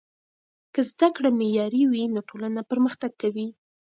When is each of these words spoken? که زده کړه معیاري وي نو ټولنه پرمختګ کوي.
که 0.73 0.81
زده 0.91 1.07
کړه 1.15 1.29
معیاري 1.39 1.83
وي 1.91 2.03
نو 2.13 2.19
ټولنه 2.29 2.61
پرمختګ 2.71 3.11
کوي. 3.21 3.47